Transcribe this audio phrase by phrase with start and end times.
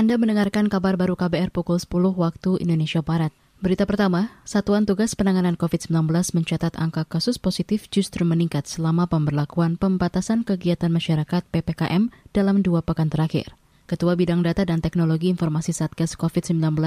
[0.00, 3.36] Anda mendengarkan kabar baru KBR pukul 10 waktu Indonesia Barat.
[3.60, 10.48] Berita pertama, Satuan Tugas Penanganan COVID-19 mencatat angka kasus positif justru meningkat selama pemberlakuan pembatasan
[10.48, 13.52] kegiatan masyarakat PPKM dalam dua pekan terakhir.
[13.84, 16.80] Ketua Bidang Data dan Teknologi Informasi Satgas COVID-19,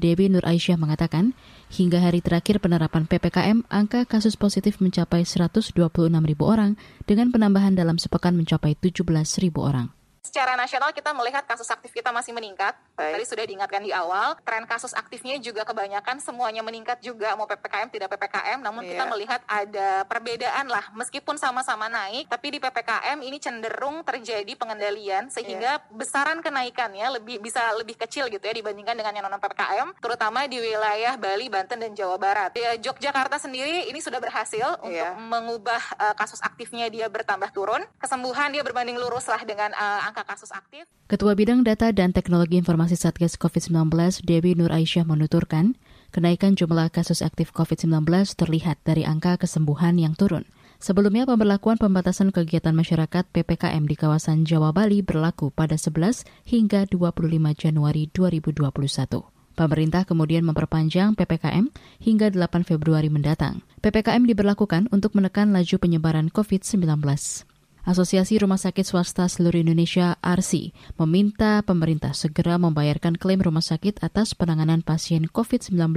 [0.00, 1.36] Dewi Nur Aisyah mengatakan,
[1.68, 5.76] hingga hari terakhir penerapan PPKM, angka kasus positif mencapai 126
[6.24, 9.04] ribu orang dengan penambahan dalam sepekan mencapai 17
[9.44, 9.92] ribu orang
[10.26, 12.74] secara nasional kita melihat kasus aktif kita masih meningkat.
[12.98, 13.14] Baik.
[13.14, 17.88] Tadi sudah diingatkan di awal, tren kasus aktifnya juga kebanyakan semuanya meningkat juga mau PPKM
[17.92, 18.90] tidak PPKM, namun yeah.
[18.96, 25.28] kita melihat ada perbedaan lah meskipun sama-sama naik, tapi di PPKM ini cenderung terjadi pengendalian
[25.28, 25.92] sehingga yeah.
[25.92, 30.56] besaran kenaikannya lebih bisa lebih kecil gitu ya dibandingkan dengan yang non PPKM, terutama di
[30.58, 32.56] wilayah Bali, Banten dan Jawa Barat.
[32.56, 35.12] Ya, Yogyakarta sendiri ini sudah berhasil yeah.
[35.12, 40.08] untuk mengubah uh, kasus aktifnya dia bertambah turun, kesembuhan dia berbanding lurus lah dengan uh,
[40.08, 40.88] angka kasus aktif.
[41.10, 43.92] Ketua Bidang Data dan Teknologi Informasi Satgas COVID-19,
[44.24, 45.76] Dewi Nur Aisyah menuturkan,
[46.14, 48.06] kenaikan jumlah kasus aktif COVID-19
[48.38, 50.48] terlihat dari angka kesembuhan yang turun.
[50.76, 57.16] Sebelumnya, pemberlakuan pembatasan kegiatan masyarakat PPKM di kawasan Jawa Bali berlaku pada 11 hingga 25
[57.56, 59.36] Januari 2021.
[59.56, 61.72] Pemerintah kemudian memperpanjang PPKM
[62.04, 63.64] hingga 8 Februari mendatang.
[63.80, 67.55] PPKM diberlakukan untuk menekan laju penyebaran COVID-19.
[67.86, 74.34] Asosiasi Rumah Sakit Swasta Seluruh Indonesia (ARSI) meminta pemerintah segera membayarkan klaim rumah sakit atas
[74.34, 75.94] penanganan pasien COVID-19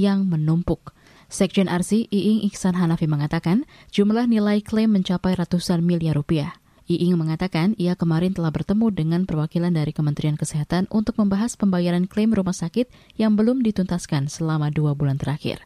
[0.00, 0.96] yang menumpuk.
[1.28, 6.56] Sekjen ARSI Iing Iksan Hanafi mengatakan jumlah nilai klaim mencapai ratusan miliar rupiah.
[6.88, 12.32] Iing mengatakan ia kemarin telah bertemu dengan perwakilan dari Kementerian Kesehatan untuk membahas pembayaran klaim
[12.32, 12.88] rumah sakit
[13.20, 15.60] yang belum dituntaskan selama dua bulan terakhir.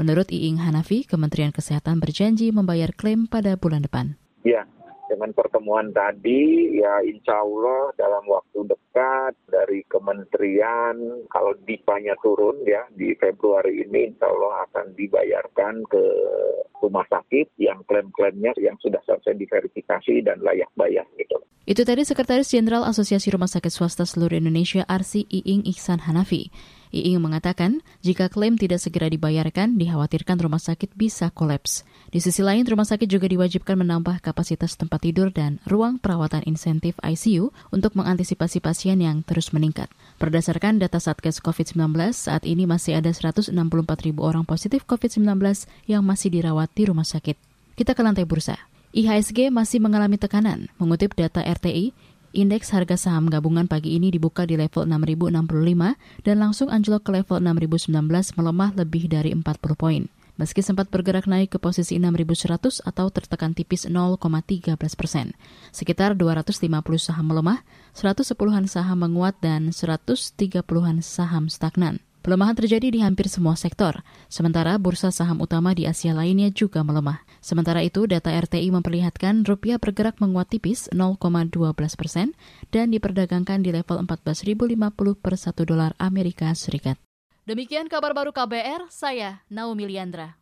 [0.00, 4.16] Menurut Iing Hanafi, Kementerian Kesehatan berjanji membayar klaim pada bulan depan.
[4.40, 4.64] Ya,
[5.20, 10.96] dengan pertemuan tadi ya insya Allah dalam waktu dekat dari kementerian
[11.28, 16.04] kalau dipanya turun ya di Februari ini insya Allah akan dibayarkan ke
[16.80, 21.36] rumah sakit yang klaim-klaimnya yang sudah selesai diverifikasi dan layak bayar gitu.
[21.68, 26.48] Itu tadi Sekretaris Jenderal Asosiasi Rumah Sakit Swasta Seluruh Indonesia Arsi Iing Iksan Hanafi.
[26.90, 31.86] Iing mengatakan, jika klaim tidak segera dibayarkan, dikhawatirkan rumah sakit bisa kolaps.
[32.10, 36.98] Di sisi lain, rumah sakit juga diwajibkan menambah kapasitas tempat tidur dan ruang perawatan insentif
[36.98, 39.86] ICU untuk mengantisipasi pasien yang terus meningkat.
[40.18, 43.54] Berdasarkan data Satgas COVID-19, saat ini masih ada 164
[44.02, 45.38] ribu orang positif COVID-19
[45.86, 47.38] yang masih dirawat di rumah sakit.
[47.78, 48.58] Kita ke lantai bursa.
[48.90, 50.66] IHSG masih mengalami tekanan.
[50.74, 51.94] Mengutip data RTI,
[52.30, 57.42] Indeks harga saham gabungan pagi ini dibuka di level 6.065 dan langsung anjlok ke level
[57.42, 57.90] 6.019
[58.38, 59.42] melemah lebih dari 40
[59.74, 60.06] poin.
[60.38, 65.36] Meski sempat bergerak naik ke posisi 6.100 atau tertekan tipis 0,13 persen.
[65.68, 67.60] Sekitar 250 saham melemah,
[67.92, 72.00] 110-an saham menguat, dan 130-an saham stagnan.
[72.24, 74.00] Pelemahan terjadi di hampir semua sektor,
[74.32, 77.20] sementara bursa saham utama di Asia lainnya juga melemah.
[77.40, 81.52] Sementara itu, data RTI memperlihatkan rupiah bergerak menguat tipis 0,12
[81.96, 82.32] persen
[82.72, 87.00] dan diperdagangkan di level 14.050 per 1 dolar Amerika Serikat.
[87.48, 90.39] Demikian kabar baru KBR, saya Naomi Liandra.